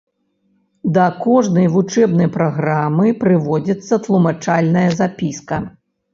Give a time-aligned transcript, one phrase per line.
[0.95, 5.63] Да кожнай вучэбнай праграмы прыводзіцца тлумачальная запіска.